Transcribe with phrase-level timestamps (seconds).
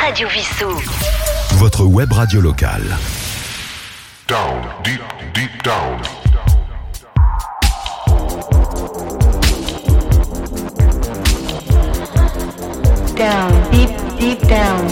[0.00, 0.70] Radio Vissou.
[1.56, 2.96] Votre web radio locale.
[4.26, 5.02] Down, deep,
[5.34, 6.00] deep down.
[13.14, 14.86] Down, deep, deep down.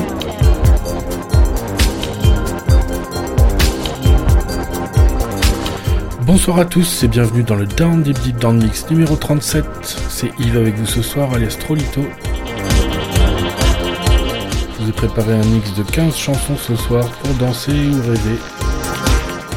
[6.21, 9.65] Bonsoir à tous et bienvenue dans le Down Deep Deep Down Mix numéro 37.
[10.11, 12.05] C'est Yves avec vous ce soir, alias Trolito.
[14.99, 18.39] Préparé un mix de 15 chansons ce soir pour danser ou rêver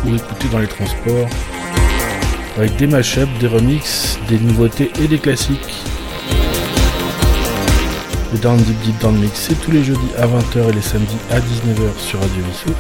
[0.06, 1.28] ou écouter dans les transports.
[2.58, 5.84] Avec des mashups, des remixes, des nouveautés et des classiques.
[8.32, 11.18] Le Down Deep Deep Down Mix, c'est tous les jeudis à 20h et les samedis
[11.32, 12.76] à 19h sur Radio Vissou.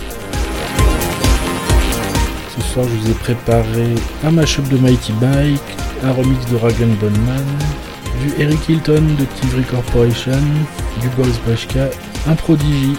[2.56, 5.60] Ce soir, je vous ai préparé un mashup de Mighty Bike,
[6.04, 7.46] un remix de Dragon Bone Man,
[8.22, 10.38] du Eric Hilton de Tivry Corporation,
[11.02, 11.90] du Boris Bashka,
[12.28, 12.96] un Prodigy.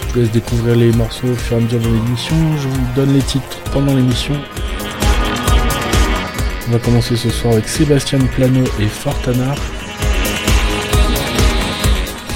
[0.00, 2.36] Je vous laisse découvrir les morceaux au fur et à mesure de l'émission.
[2.56, 4.34] Je vous donne les titres pendant l'émission.
[6.68, 9.56] On va commencer ce soir avec Sébastien Plano et Fortanar,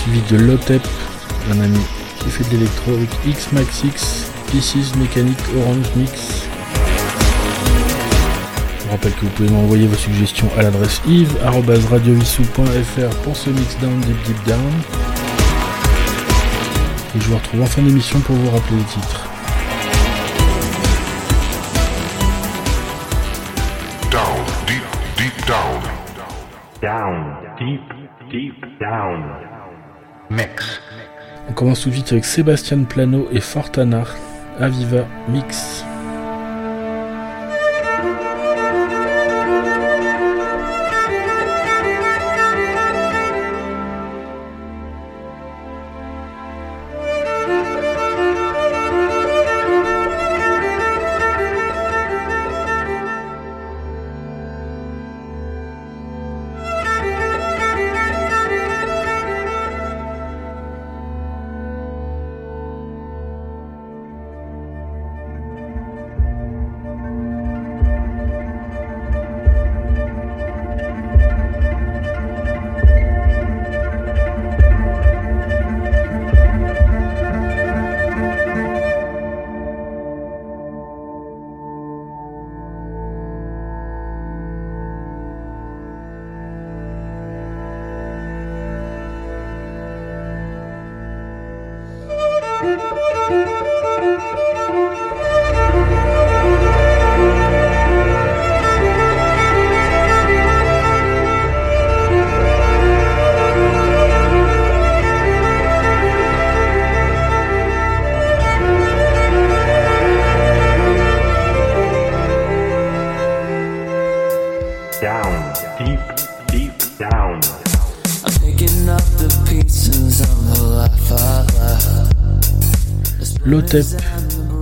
[0.03, 0.83] suivi de Lotep,
[1.53, 1.81] un ami
[2.19, 6.44] qui fait de l'électro avec X Max X, Pieces Mécanique Orange Mix.
[8.85, 13.79] Je vous rappelle que vous pouvez m'envoyer vos suggestions à l'adresse yves.radiovissou.fr pour ce mix
[13.81, 14.61] down deep deep down.
[17.17, 19.27] Et je vous retrouve en fin d'émission pour vous rappeler les titres.
[24.11, 24.85] Down, deep,
[25.17, 25.81] deep down.
[26.83, 27.81] Down, deep,
[28.31, 29.25] deep down.
[30.29, 30.83] Mix.
[31.48, 34.15] On commence tout de suite avec Sébastien Plano et Fortanar,
[34.61, 35.87] Aviva Mix.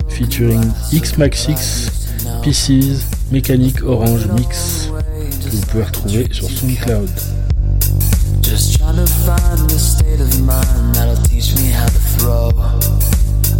[0.09, 1.45] Featuring X Max
[2.41, 4.89] Pieces, Mécanique Orange Mix,
[5.51, 7.09] vous pouvez retrouver sur SoundCloud.
[8.41, 12.49] Just trying to find the state of mind that'll teach me how to throw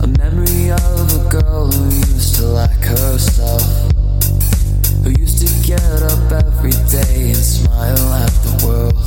[0.01, 3.61] a memory of a girl who used to like herself,
[5.03, 8.97] who used to get up every day and smile at the world.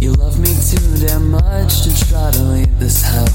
[0.00, 3.28] You love me too damn much to try to leave this hell.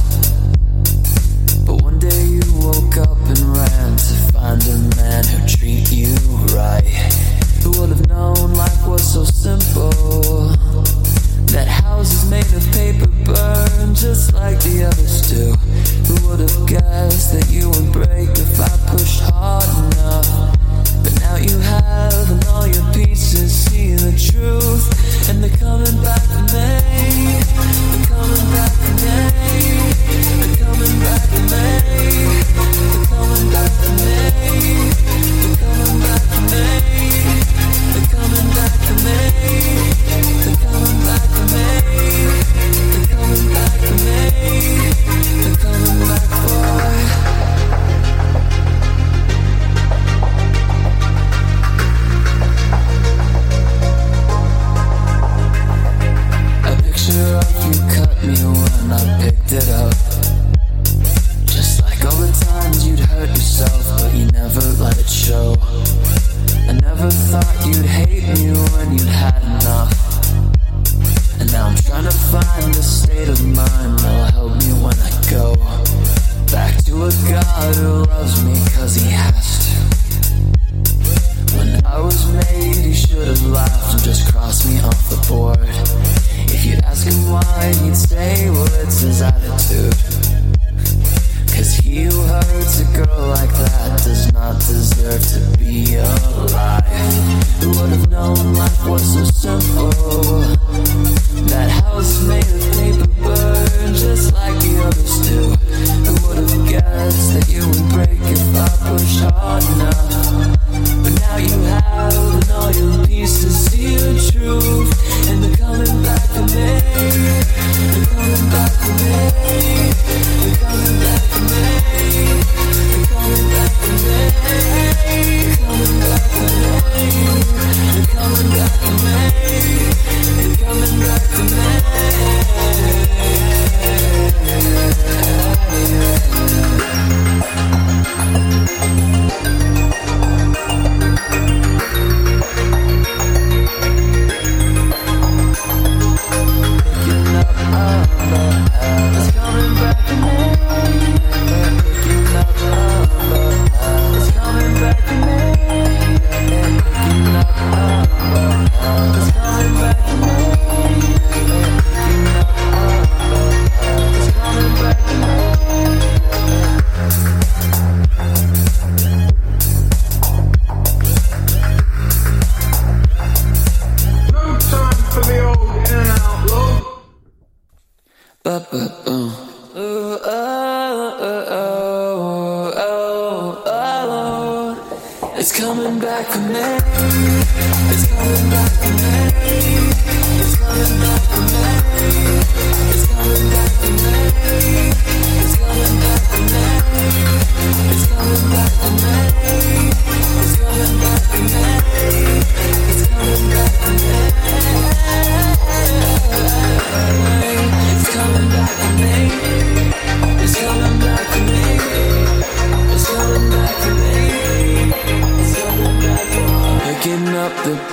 [3.30, 6.16] And ran to find a man who treat you
[6.56, 6.84] right.
[7.64, 9.92] Who would have known life was so simple?
[11.52, 15.54] That houses made of paper burn just like the others do.
[16.08, 19.97] Who would have guessed that you would break if I pushed hard enough?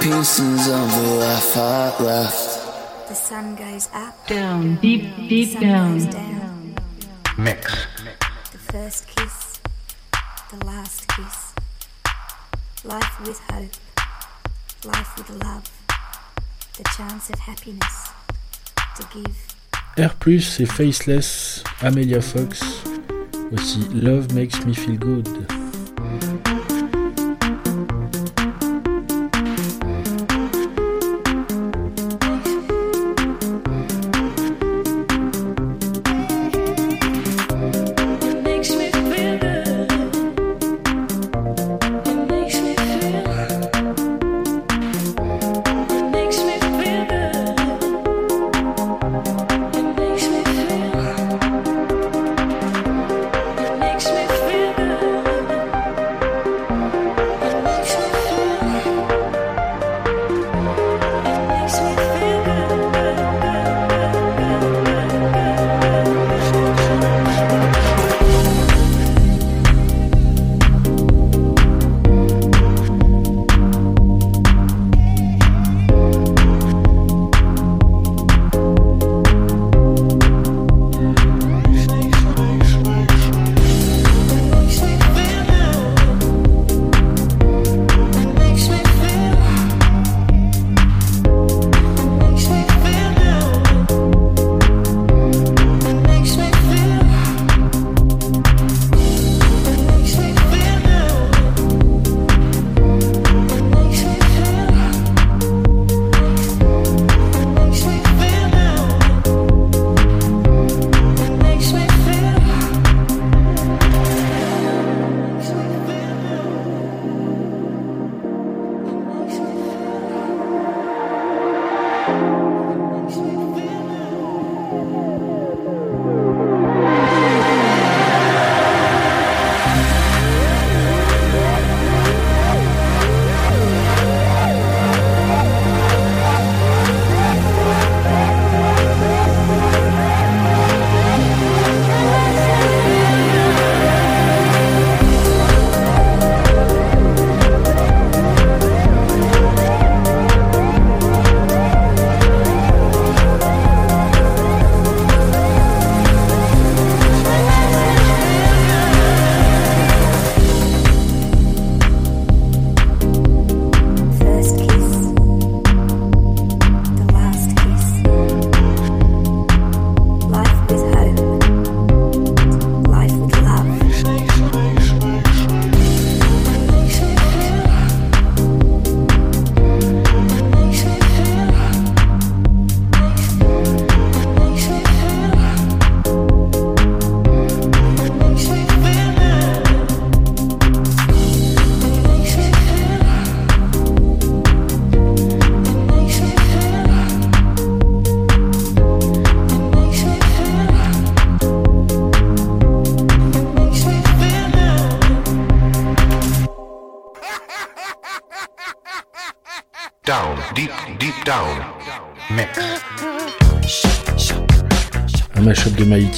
[0.04, 3.08] pieces of the life I left.
[3.08, 5.98] The sun goes up, down, deep, deep down.
[6.10, 6.74] down.
[7.38, 7.86] Mix.
[8.52, 9.60] The first kiss,
[10.50, 11.54] the last kiss.
[12.84, 13.72] Life with hope,
[14.84, 15.64] life with love.
[16.76, 18.10] The chance of happiness
[18.96, 19.36] to give.
[19.96, 20.12] R,
[20.60, 22.60] et Faceless, Amelia Fox.
[23.54, 25.63] Aussi, Love Makes Me Feel Good.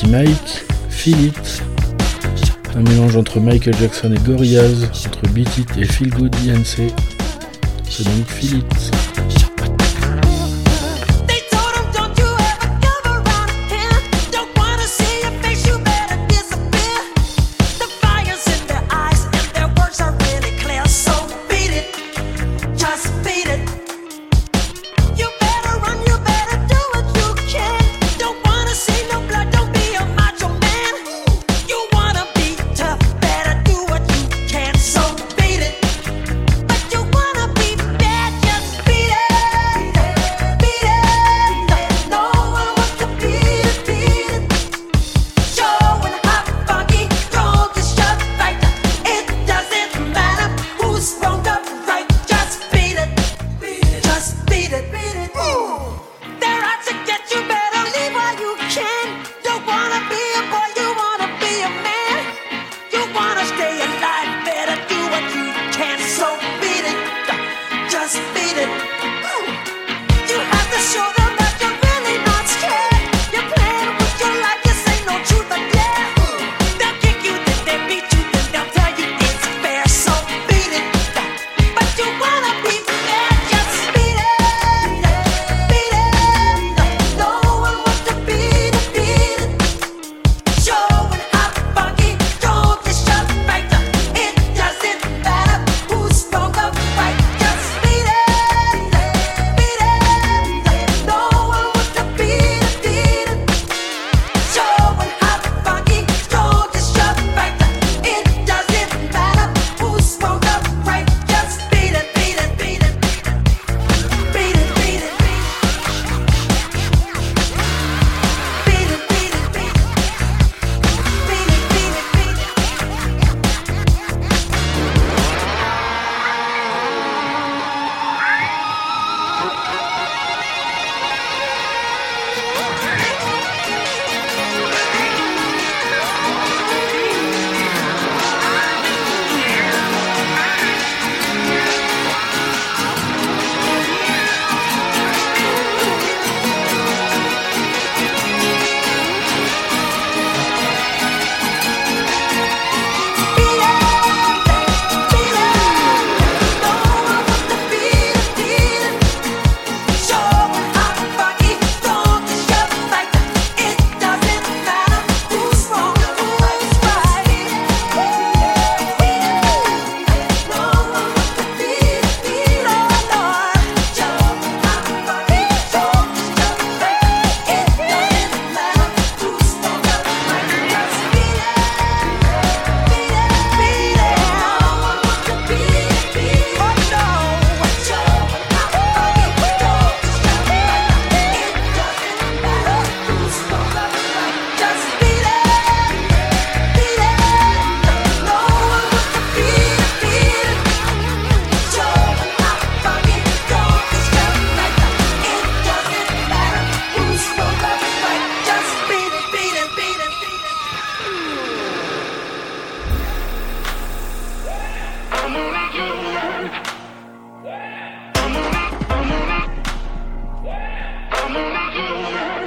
[0.04, 0.64] Mike,
[1.06, 1.62] It,
[2.74, 5.48] un mélange entre Michael Jackson et Gorillaz, entre Beat
[5.78, 6.92] et Feel Good DNC.
[7.88, 8.62] C'est donc Feel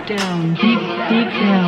[0.10, 1.68] Down, deep, deep down.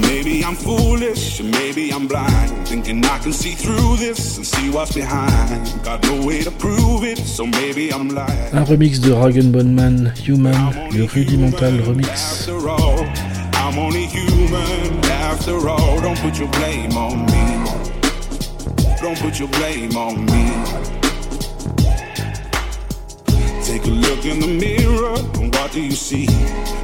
[0.00, 2.68] Maybe I'm foolish, maybe I'm blind.
[2.68, 5.82] Thinking I can see through this and see what's behind.
[5.82, 8.54] Got no way to prove it, so maybe I'm lying.
[8.54, 10.54] Un remix de Rag Bone Man, Human,
[10.92, 12.10] le Rudimental Remix.
[12.10, 13.04] After all,
[13.54, 15.04] I'm only human.
[15.10, 17.70] After all, don't put your blame on me.
[19.02, 21.03] Don't put your blame on me.
[23.74, 26.26] Take a look in the mirror, and what do you see?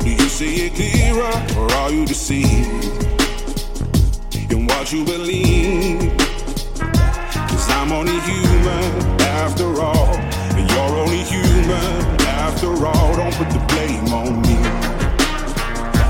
[0.01, 3.05] Do you see it clearer, or are you deceived
[4.51, 6.01] in what you believe?
[6.81, 13.15] Cause I'm only human after all, and you're only human after all.
[13.15, 14.59] Don't put the blame on me.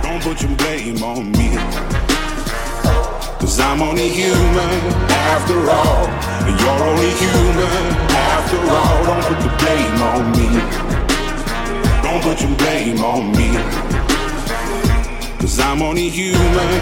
[0.03, 2.10] Don't put your blame on me.
[3.41, 6.05] Cause I'm only human after all.
[6.45, 9.05] And you're only human after all.
[9.09, 10.49] Don't put the blame on me.
[12.05, 13.49] Don't put your blame on me.
[15.41, 16.81] Cause I'm only human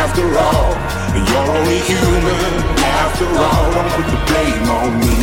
[0.00, 0.72] after all.
[1.12, 3.70] And you're only human after all.
[3.76, 5.14] Don't put the blame on me.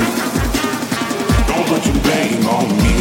[1.50, 2.94] Don't put your blame on me.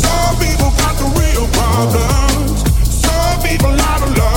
[0.00, 2.64] Some people got the real problems.
[2.88, 4.31] Some people out of love.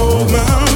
[0.00, 0.69] Old my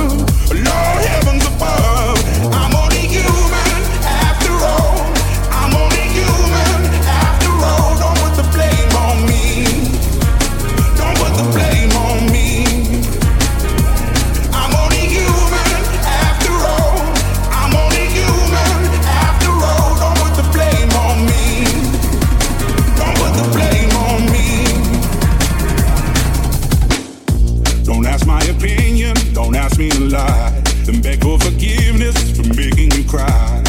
[29.45, 33.63] Don't ask me to lie, then beg for forgiveness for making you cry.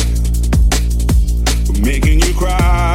[1.66, 2.95] For making you cry.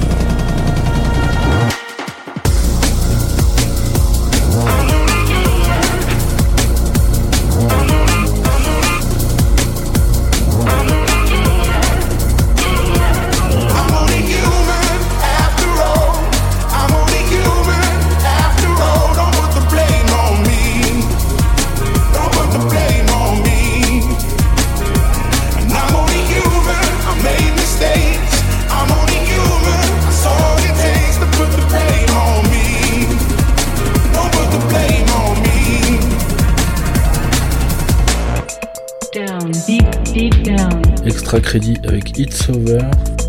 [41.39, 43.20] crédit avec It's Over.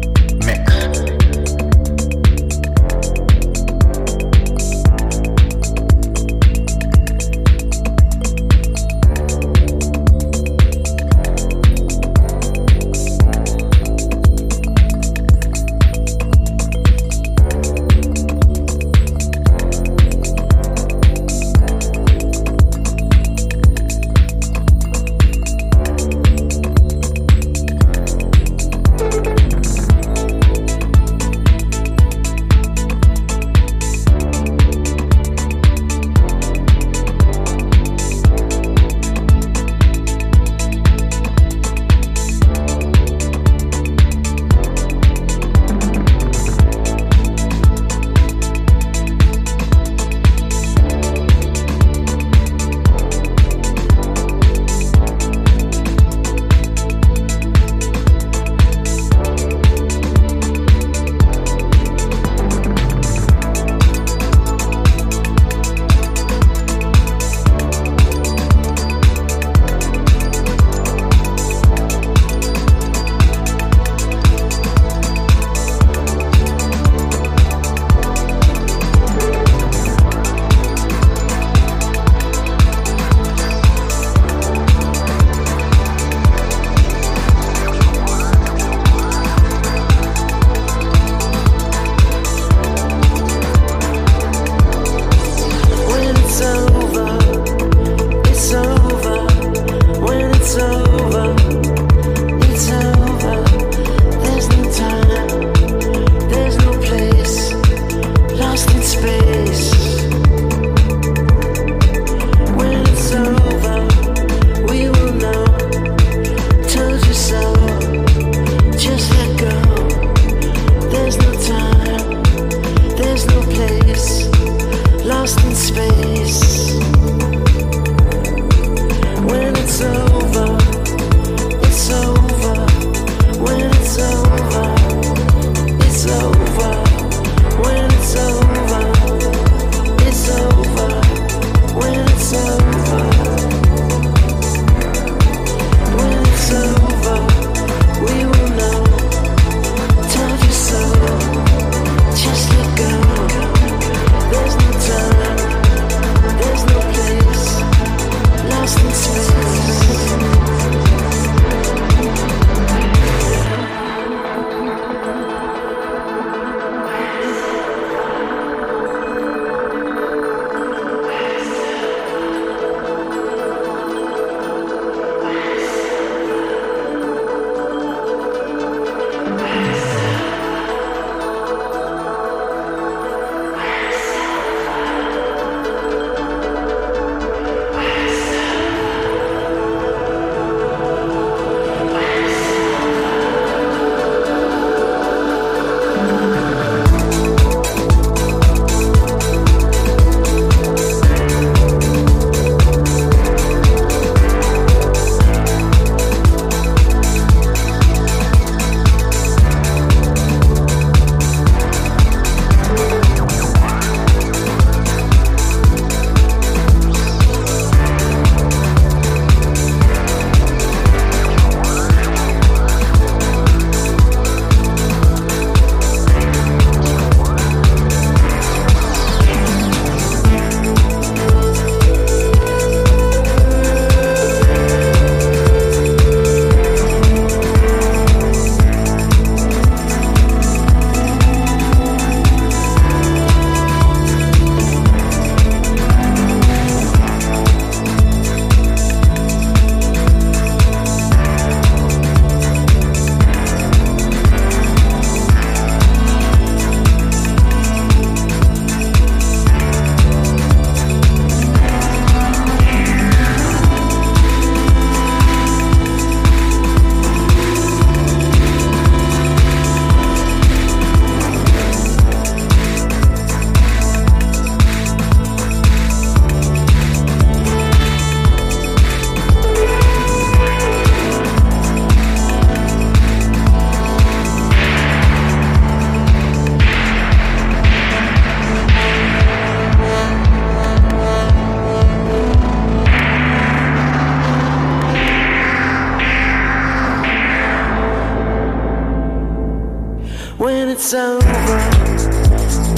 [300.84, 301.58] It's over,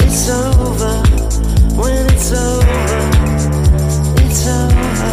[0.05, 0.95] it's over.
[1.73, 2.91] When it's over,
[4.21, 5.11] it's over.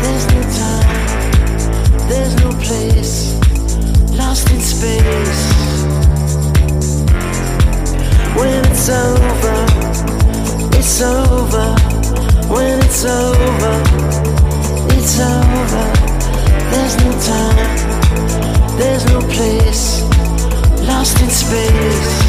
[0.00, 3.34] There's no time, there's no place.
[4.16, 5.40] Lost in space.
[8.38, 9.58] When it's over,
[10.78, 11.68] it's over.
[12.48, 13.74] When it's over,
[14.96, 15.84] it's over.
[16.70, 19.97] There's no time, there's no place.
[20.98, 22.27] Lost in space.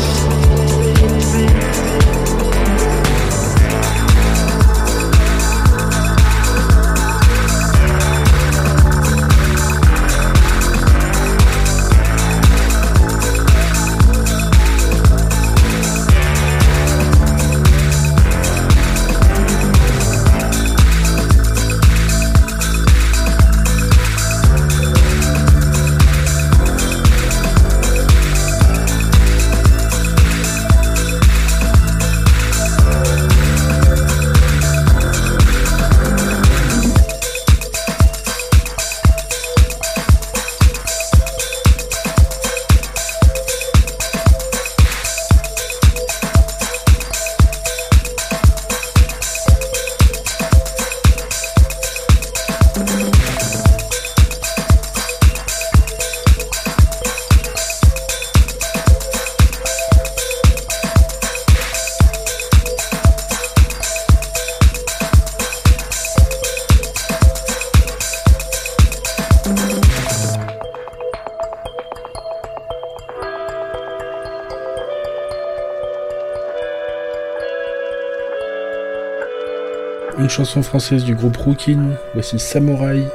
[80.19, 81.79] Une chanson française du groupe Rookin.
[82.13, 83.07] Voici Samouraï.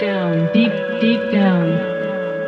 [0.00, 1.78] Down, deep, deep down.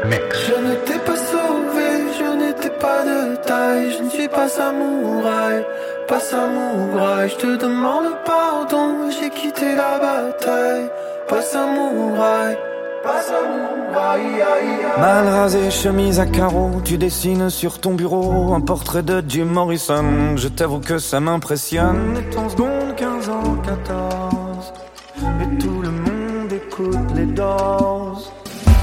[0.04, 0.46] Mix.
[0.46, 1.88] Je ne t'ai pas sauvé,
[2.18, 5.64] je n'étais pas de taille, je ne suis pas samouraï,
[6.06, 10.90] pas samouraï, je te demande pardon, j'ai quitté la bataille.
[11.26, 12.58] Pas samouraï,
[14.98, 20.36] Mal rasé, chemise à carreaux, tu dessines sur ton bureau un portrait de Jim Morrison.
[20.36, 22.22] Je t'avoue que ça m'impressionne.
[22.30, 24.72] Seconde, 15 ans, 14.
[25.18, 28.32] Et tout le monde écoute les doses.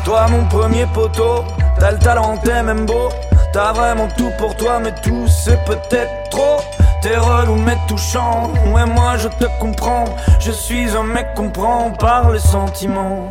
[0.06, 1.44] Toi, mon premier poteau,
[1.80, 3.10] t'as le talent, t'es même beau.
[3.54, 6.58] T'as vraiment tout pour toi, mais tout c'est peut-être trop.
[7.02, 10.06] T'es relou mais touchant, ouais moi je te comprends
[10.40, 13.28] Je suis un mec qu'on prend par les sentiments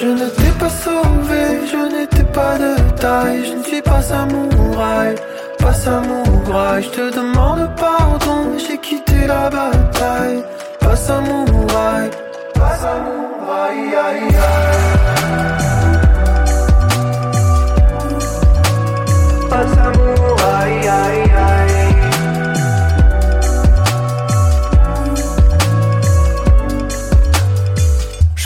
[0.00, 5.16] Je ne t'ai pas sauvé, je n'étais pas de taille, je ne suis pas samouraï,
[5.58, 10.44] pas samouraï, je te demande pardon, j'ai quitté la bataille,
[10.78, 12.10] pas samouraï,
[12.54, 14.87] pas samouraï, aïe aïe.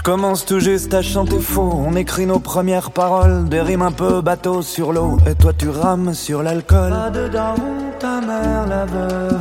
[0.03, 1.81] Je commence tout juste à chanter faux.
[1.87, 3.49] On écrit nos premières paroles.
[3.49, 5.17] Des rimes un peu bateau sur l'eau.
[5.31, 6.91] Et toi tu rames sur l'alcool.
[6.91, 9.39] Pas de daron, ta mère la veuve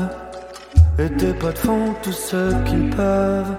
[0.99, 3.55] Et tes potes font tout ce qu'ils peuvent.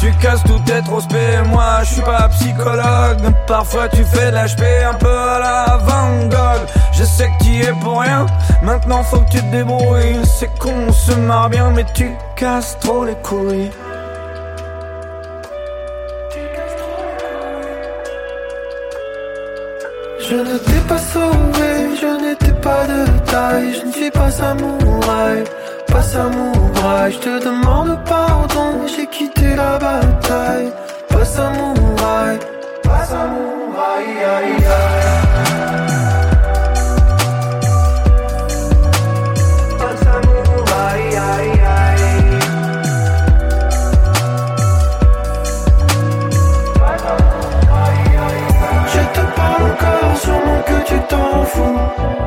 [0.00, 3.34] Tu casses tout tes spé, moi je suis pas psychologue.
[3.46, 6.66] Parfois tu fais de l'HP un peu à la Van Gogh.
[6.94, 8.24] Je sais que tu es pour rien,
[8.62, 10.24] maintenant faut que tu te débrouilles.
[10.24, 13.70] C'est qu'on se marre bien mais tu casses trop les couilles
[20.28, 25.44] Je ne t'ai pas sauvé, je n'étais pas de taille, je ne suis pas samouraï,
[25.86, 30.72] pas samouraï, je te demande pardon, j'ai quitté la bataille,
[31.10, 32.38] pas samouraï,
[32.82, 35.25] pas samouraï, aïe aïe.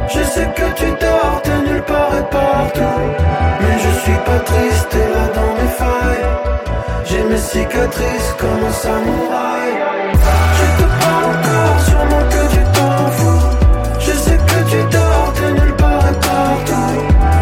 [0.08, 3.00] Je sais que tu dors, t'es nulle part et partout.
[3.62, 6.28] Mais je suis pas triste, là dans mes failles.
[7.06, 9.70] J'ai mes cicatrices comme un samouraï.
[10.58, 13.46] Je te parle encore, sûrement que tu t'en fous.
[14.00, 17.02] Je sais que tu dors, t'es nulle part et partout.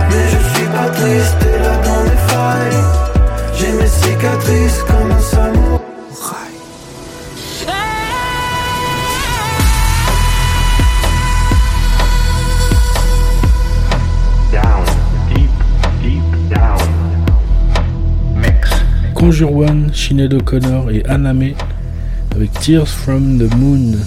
[0.10, 2.82] Mais je suis pas triste, t'es là dans mes failles.
[3.54, 5.17] J'ai mes cicatrices comme un
[19.28, 21.52] Conjure One, Sinead O'Connor et Aname
[22.34, 23.98] avec Tears from the Moon.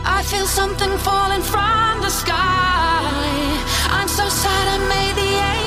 [0.04, 3.02] I feel something falling from the sky.
[3.90, 5.59] I'm so sad I made the angels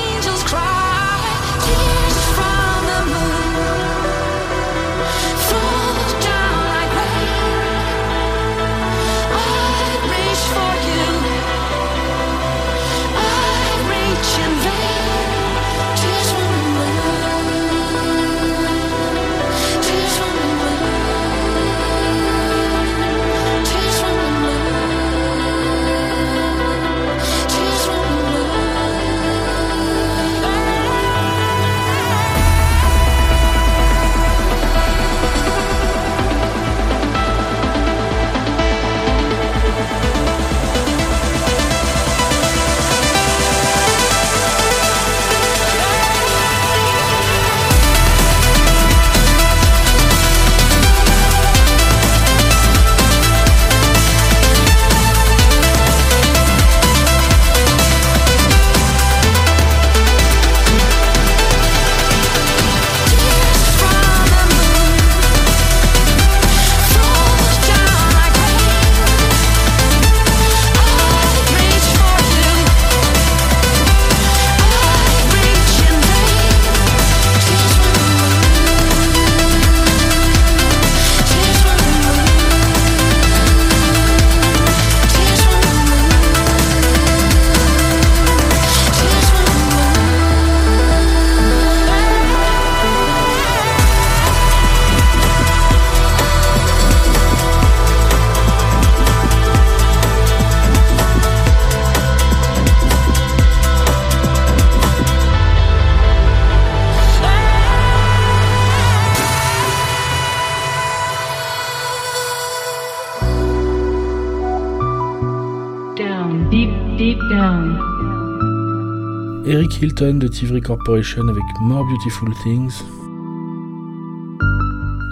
[119.84, 122.72] Hilton de Tivry Corporation avec More Beautiful Things.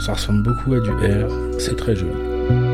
[0.06, 2.71] Ça ressemble beaucoup à du R, c'est très joli.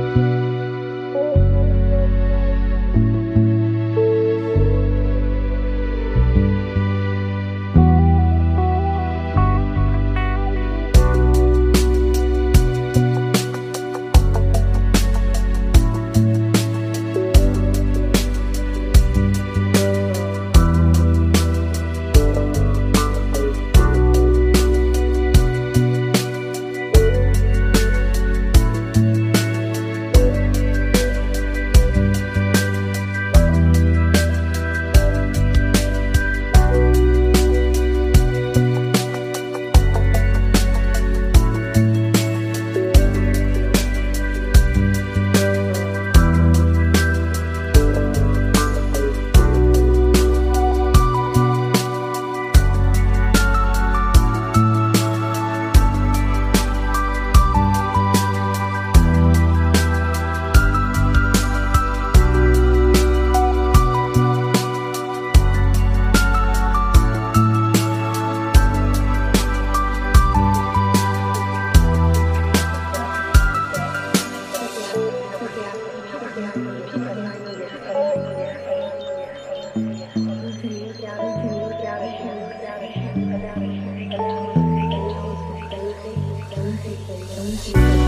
[87.66, 88.07] 嗯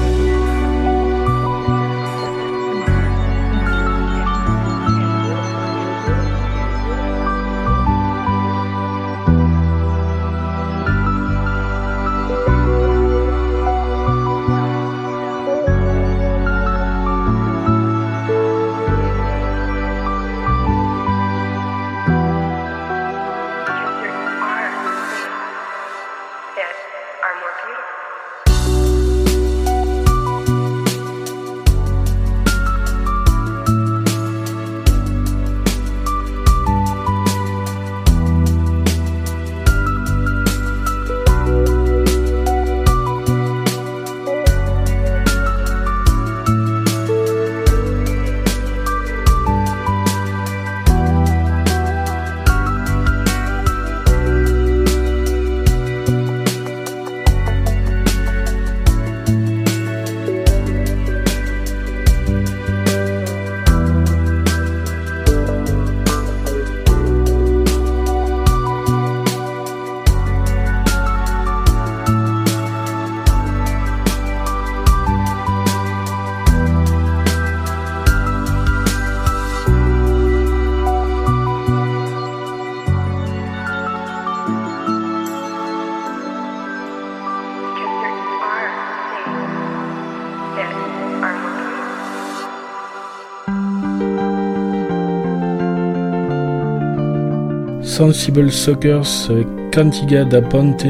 [98.00, 100.86] Sensible Suckers avec Cantiga da Ponte.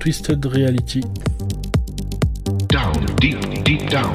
[0.00, 1.00] Twisted Reality.
[2.66, 3.88] Down, deep, deep.
[3.88, 4.12] Down,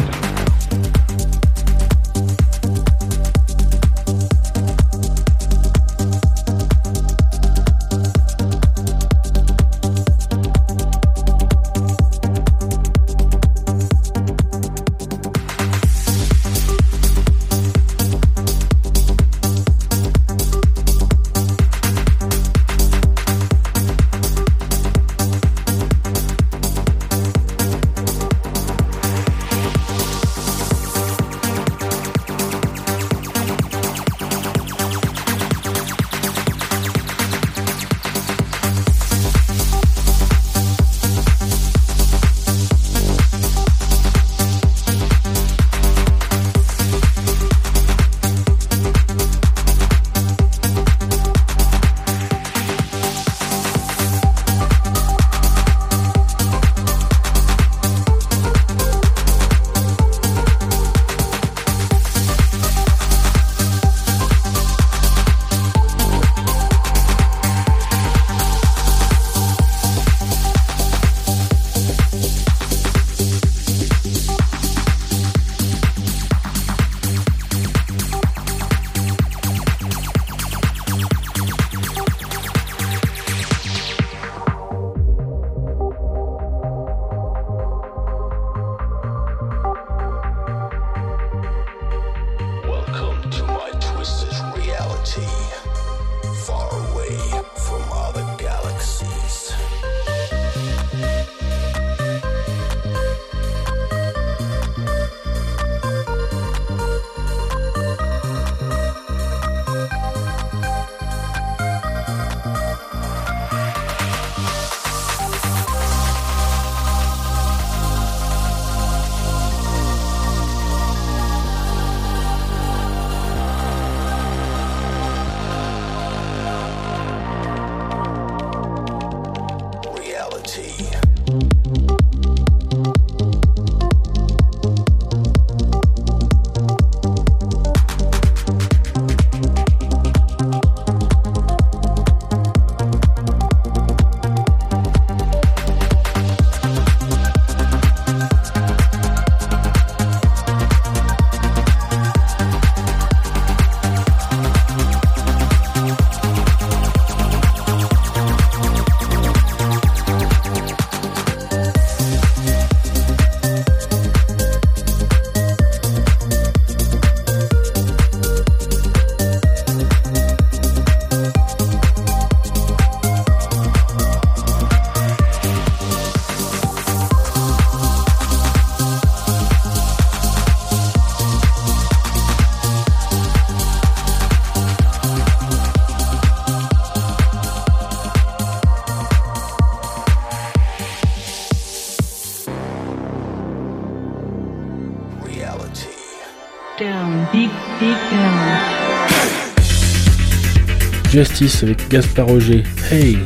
[201.20, 202.64] Justice avec Gaspard Roger.
[202.90, 203.18] Hey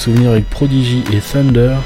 [0.00, 1.76] souvenir avec Prodigy et Thunder.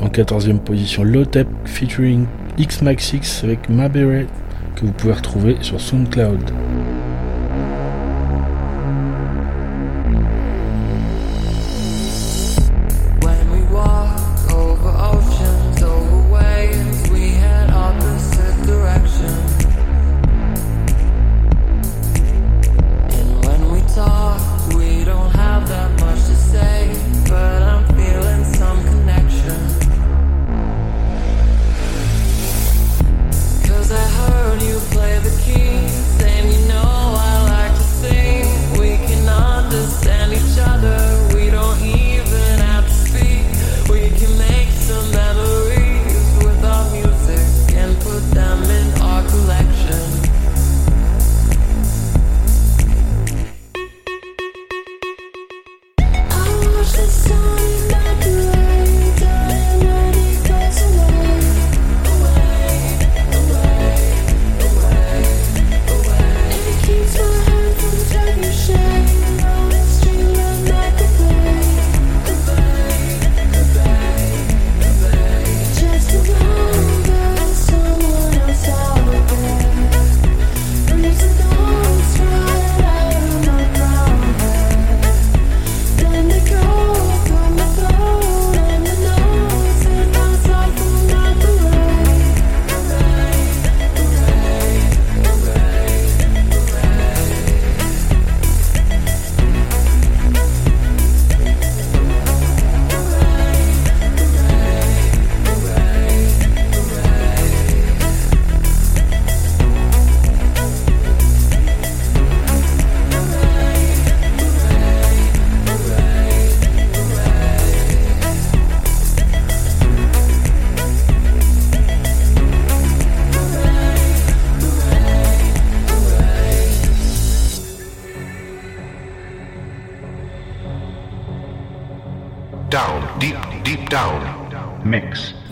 [0.00, 2.26] En 14e position, Lotep featuring
[2.58, 4.26] X X avec Maberet
[4.74, 6.50] que vous pouvez retrouver sur SoundCloud.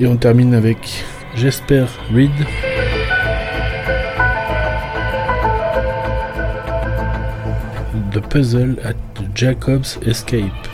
[0.01, 1.05] Et on termine avec
[1.37, 2.31] Jesper Reed.
[8.11, 8.97] The Puzzle at
[9.35, 10.70] Jacob's Escape.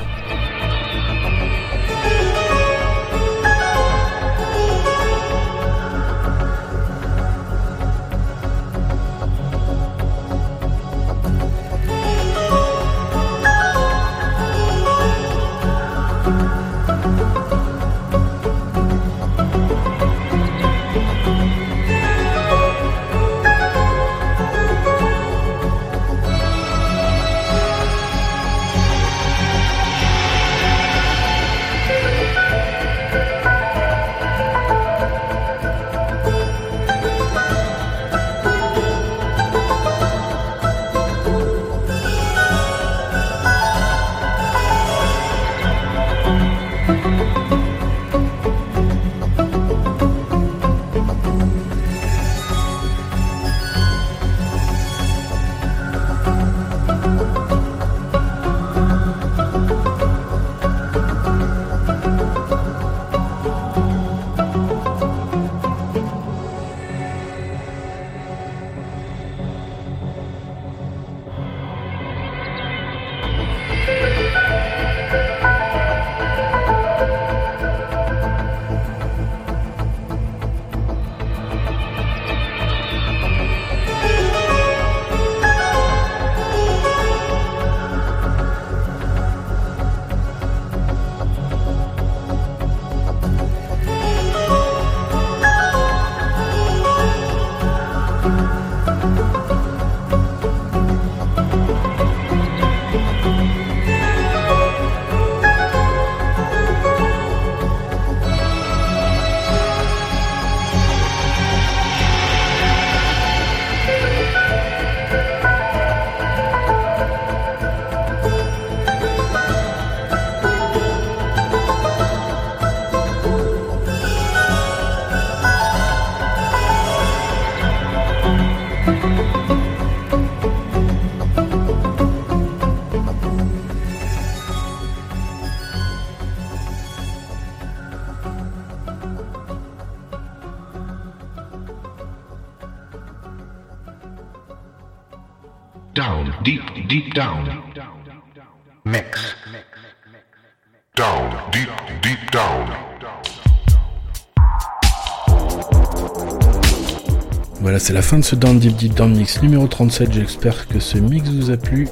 [157.87, 160.13] C'est la fin de ce Down Deep Deep Down Mix numéro 37.
[160.13, 161.87] J'espère que ce mix vous a plu.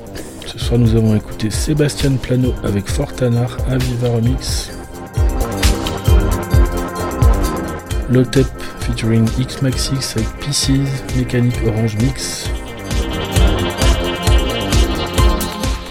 [0.45, 4.73] Ce soir, nous avons écouté Sébastien Plano avec Fortanar, Aviva Remix.
[8.11, 8.49] Lotep
[8.81, 10.81] featuring X Maxix avec Pieces,
[11.17, 12.51] Mécanique Orange Mix.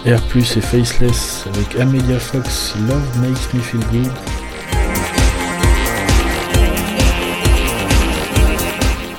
[0.06, 4.12] R et Faceless avec Amelia Fox, Love Makes Me Feel Good.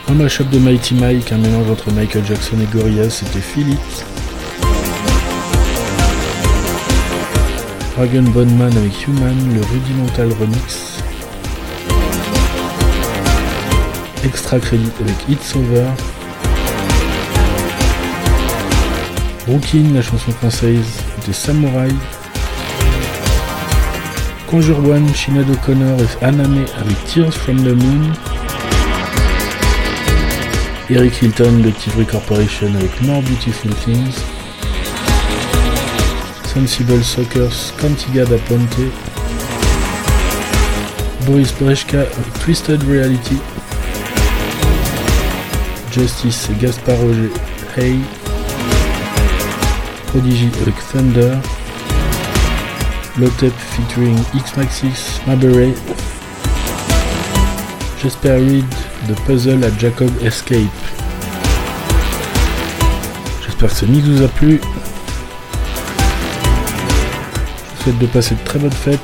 [0.07, 4.05] Un mashup de Mighty Mike, un mélange entre Michael Jackson et Gorillaz, c'était It.
[7.97, 10.99] Dragon Bonman avec Human, le Rudimental Remix.
[14.25, 15.87] Extra Credit avec It's Over.
[19.47, 21.95] Brooklyn, la chanson française des Samouraï.
[24.47, 28.34] Conjure One, Sinead O'Connor et Aname avec Tears from the Moon.
[30.91, 34.23] Eric Hilton de Tivry Corporation avec More Beautiful Things.
[36.45, 38.91] Sensible Sockers, Cantiga da Ponte.
[41.27, 43.39] Boris Brejka avec Twisted Reality.
[45.91, 47.31] Justice et Gaspard Roger,
[47.77, 47.99] Hey.
[50.09, 51.39] Prodigy avec Thunder.
[53.19, 55.73] Lotep featuring X Maxis, Maberey.
[58.03, 60.59] J'espère Read The Puzzle à Jacob Escape.
[63.45, 64.61] J'espère que ce mix vous a plu.
[67.41, 67.47] Je
[67.77, 69.01] vous souhaite de passer de très bonnes fêtes.